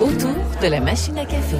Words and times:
Autour 0.00 0.34
de 0.62 0.66
la 0.66 0.80
machine 0.80 1.18
à 1.18 1.24
café. 1.26 1.56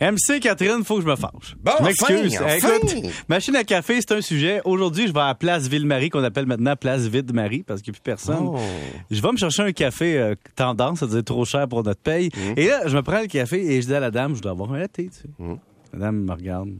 MC 0.00 0.40
Catherine, 0.40 0.84
faut 0.84 0.96
que 0.96 1.02
je 1.02 1.06
me 1.06 1.16
fâche. 1.16 1.56
Bon, 1.62 1.72
je 1.78 1.84
m'excuse. 1.84 2.36
enfin, 2.42 2.56
Écoute, 2.56 2.94
enfin. 2.98 3.08
machine 3.28 3.56
à 3.56 3.64
café, 3.64 4.00
c'est 4.00 4.12
un 4.12 4.20
sujet. 4.20 4.60
Aujourd'hui, 4.64 5.06
je 5.06 5.12
vais 5.12 5.20
à 5.20 5.34
Place 5.34 5.68
Ville-Marie, 5.68 6.10
qu'on 6.10 6.24
appelle 6.24 6.46
maintenant 6.46 6.74
Place 6.76 7.02
Vide-Marie, 7.06 7.62
parce 7.62 7.80
qu'il 7.80 7.92
n'y 7.92 7.96
a 7.96 8.00
plus 8.00 8.04
personne. 8.04 8.48
Oh. 8.48 8.58
Je 9.10 9.22
vais 9.22 9.32
me 9.32 9.36
chercher 9.36 9.62
un 9.62 9.72
café 9.72 10.18
euh, 10.18 10.34
tendance, 10.56 10.98
c'est-à-dire 10.98 11.24
trop 11.24 11.44
cher 11.44 11.66
pour 11.68 11.82
notre 11.84 12.00
paye. 12.02 12.28
Mm. 12.34 12.58
Et 12.58 12.66
là, 12.66 12.82
je 12.86 12.96
me 12.96 13.02
prends 13.02 13.20
le 13.20 13.28
café 13.28 13.64
et 13.64 13.80
je 13.80 13.86
dis 13.86 13.94
à 13.94 14.00
la 14.00 14.10
dame, 14.10 14.34
je 14.34 14.42
dois 14.42 14.50
avoir 14.52 14.72
un 14.72 14.78
latte, 14.78 14.92
tu 14.94 15.08
sais. 15.10 15.28
Mm. 15.38 15.54
Madame 15.94 16.24
me 16.24 16.32
regarde. 16.32 16.70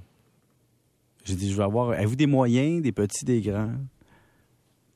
J'ai 1.26 1.34
dit, 1.34 1.50
je 1.50 1.56
vais 1.56 1.64
avoir. 1.64 1.90
Avez-vous 1.90 2.16
des 2.16 2.26
moyens, 2.26 2.80
des 2.82 2.92
petits, 2.92 3.24
des 3.24 3.40
grands? 3.40 3.72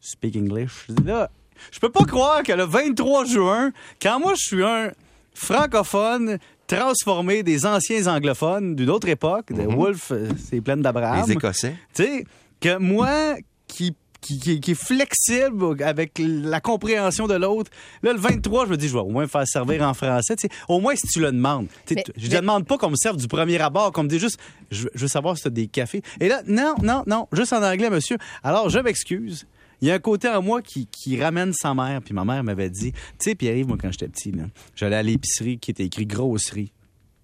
Speak 0.00 0.36
English. 0.36 0.86
Je 0.88 0.94
dis 0.94 1.02
là, 1.02 1.30
je 1.70 1.78
peux 1.78 1.90
pas 1.90 2.04
croire 2.04 2.42
que 2.42 2.52
le 2.52 2.64
23 2.64 3.24
juin, 3.26 3.72
quand 4.00 4.20
moi 4.20 4.32
je 4.34 4.46
suis 4.46 4.64
un 4.64 4.92
francophone 5.34 6.38
transformé 6.66 7.42
des 7.42 7.66
anciens 7.66 8.06
anglophones 8.06 8.76
d'une 8.76 8.90
autre 8.90 9.08
époque, 9.08 9.52
de 9.52 9.62
Wolf, 9.62 10.12
euh, 10.12 10.28
c'est 10.38 10.60
plein 10.60 10.76
d'Abraham. 10.76 11.24
Les 11.26 11.32
Écossais. 11.32 11.74
Tu 11.92 12.04
sais, 12.04 12.24
que 12.60 12.78
moi 12.78 13.34
qui, 13.66 13.94
qui, 14.20 14.38
qui, 14.38 14.60
qui 14.60 14.72
est 14.72 14.74
flexible 14.74 15.82
avec 15.82 16.20
la 16.22 16.60
compréhension 16.60 17.26
de 17.26 17.34
l'autre, 17.34 17.70
là, 18.02 18.12
le 18.12 18.18
23, 18.18 18.66
je 18.66 18.70
me 18.70 18.76
dis, 18.76 18.88
je 18.88 18.92
vais 18.94 19.00
au 19.00 19.08
moins 19.08 19.22
me 19.22 19.28
faire 19.28 19.46
servir 19.46 19.82
en 19.82 19.94
français. 19.94 20.34
Au 20.68 20.80
moins 20.80 20.94
si 20.96 21.06
tu 21.08 21.20
le 21.20 21.32
demandes. 21.32 21.66
Mais- 21.96 22.04
je 22.16 22.26
ne 22.26 22.36
demande 22.40 22.66
pas 22.66 22.78
qu'on 22.78 22.90
me 22.90 22.96
serve 22.96 23.16
du 23.16 23.26
premier 23.28 23.60
abord, 23.60 23.92
qu'on 23.92 24.02
me 24.04 24.08
dise 24.08 24.20
juste, 24.20 24.38
je, 24.70 24.88
veux- 24.94 25.08
savoir 25.08 25.36
si 25.36 25.42
tu 25.42 25.48
as 25.48 25.50
des 25.50 25.66
cafés. 25.66 26.02
Et 26.20 26.28
là, 26.28 26.42
non, 26.46 26.74
non, 26.82 27.02
non, 27.06 27.26
juste 27.32 27.52
en 27.52 27.62
anglais, 27.62 27.90
monsieur. 27.90 28.16
Alors, 28.42 28.68
je 28.70 28.78
m'excuse. 28.78 29.46
Il 29.82 29.88
y 29.88 29.90
a 29.90 29.94
un 29.94 29.98
côté 29.98 30.28
en 30.28 30.42
moi 30.42 30.60
qui, 30.60 30.86
qui 30.86 31.20
ramène 31.20 31.52
sa 31.54 31.72
mère. 31.72 32.00
Puis 32.04 32.12
ma 32.12 32.24
mère 32.24 32.44
m'avait 32.44 32.68
dit, 32.68 32.92
tu 32.92 32.98
sais, 33.18 33.34
puis 33.34 33.48
arrive, 33.48 33.66
moi, 33.66 33.78
quand 33.80 33.90
j'étais 33.90 34.08
petit, 34.08 34.32
j'allais 34.76 34.96
à 34.96 35.02
l'épicerie 35.02 35.58
qui 35.58 35.70
était 35.70 35.84
écrit 35.84 36.04
grosserie. 36.06 36.72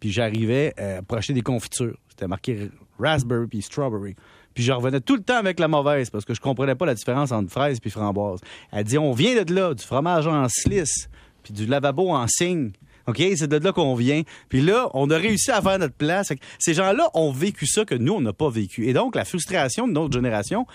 Puis 0.00 0.10
j'arrivais 0.10 0.74
euh, 0.78 1.02
pour 1.02 1.18
acheter 1.18 1.32
des 1.32 1.42
confitures. 1.42 1.96
C'était 2.08 2.28
marqué 2.28 2.70
raspberry 2.98 3.46
puis 3.46 3.62
strawberry. 3.62 4.14
Puis 4.54 4.64
je 4.64 4.72
revenais 4.72 5.00
tout 5.00 5.16
le 5.16 5.22
temps 5.22 5.36
avec 5.36 5.60
la 5.60 5.68
mauvaise 5.68 6.08
parce 6.08 6.24
que 6.24 6.32
je 6.32 6.40
comprenais 6.40 6.74
pas 6.74 6.86
la 6.86 6.94
différence 6.94 7.30
entre 7.30 7.50
fraise 7.50 7.78
puis 7.78 7.90
framboise. 7.90 8.40
Elle 8.72 8.84
dit 8.84 8.96
on 8.96 9.12
vient 9.12 9.42
de 9.42 9.54
là, 9.54 9.74
du 9.74 9.84
fromage 9.84 10.26
en 10.26 10.46
slice 10.48 11.08
puis 11.42 11.52
du 11.52 11.66
lavabo 11.66 12.10
en 12.10 12.26
cygne. 12.26 12.72
OK, 13.06 13.22
c'est 13.36 13.46
de 13.46 13.56
là 13.58 13.72
qu'on 13.72 13.94
vient. 13.94 14.22
Puis 14.48 14.62
là, 14.62 14.88
on 14.94 15.10
a 15.10 15.16
réussi 15.16 15.50
à 15.50 15.62
faire 15.62 15.78
notre 15.78 15.94
place. 15.94 16.32
Ces 16.58 16.74
gens-là 16.74 17.08
ont 17.14 17.30
vécu 17.30 17.66
ça 17.66 17.84
que 17.84 17.94
nous 17.94 18.14
on 18.14 18.20
n'a 18.20 18.32
pas 18.32 18.48
vécu. 18.48 18.86
Et 18.88 18.94
donc 18.94 19.14
la 19.14 19.26
frustration 19.26 19.86
de 19.86 19.92
notre 19.92 20.14
génération 20.14 20.66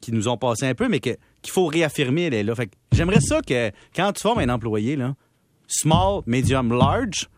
qui 0.00 0.12
nous 0.12 0.28
ont 0.28 0.36
passé 0.38 0.66
un 0.66 0.74
peu 0.74 0.88
mais 0.88 1.00
qu'il 1.00 1.18
faut 1.48 1.66
réaffirmer 1.66 2.22
elle 2.22 2.34
est 2.34 2.42
là. 2.42 2.54
J'aimerais 2.92 3.20
ça 3.20 3.42
que 3.42 3.70
quand 3.94 4.12
tu 4.12 4.22
formes 4.22 4.38
un 4.38 4.48
employé 4.48 4.96
là, 4.96 5.14
small, 5.66 6.22
medium, 6.26 6.72
large, 6.72 7.28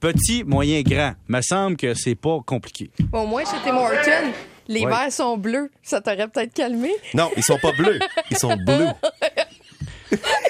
petit, 0.00 0.44
moyen, 0.44 0.82
grand. 0.82 1.14
Me 1.28 1.40
semble 1.42 1.76
que 1.76 1.94
c'est 1.94 2.14
pas 2.14 2.38
compliqué. 2.46 2.90
Au 3.12 3.26
moins, 3.26 3.44
chez 3.44 3.56
Tim 3.64 3.76
Hortons, 3.76 4.32
les 4.68 4.80
Ouais. 4.84 4.86
verres 4.90 5.12
sont 5.12 5.36
bleus. 5.36 5.70
Ça 5.82 6.00
t'aurait 6.00 6.28
peut-être 6.28 6.52
calmé. 6.54 6.90
Non, 7.14 7.30
ils 7.36 7.42
sont 7.42 7.58
pas 7.58 7.72
bleus. 7.72 7.98
Ils 8.30 8.36
sont 8.38 8.56
bleus. 8.56 8.88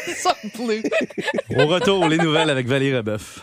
Ils 0.06 0.14
sont 0.14 0.62
bleus. 0.64 0.82
Au 1.56 1.66
retour, 1.66 2.06
les 2.08 2.16
nouvelles 2.16 2.48
avec 2.48 2.69
Valérie 2.69 2.96
Rebeuf. 2.96 3.41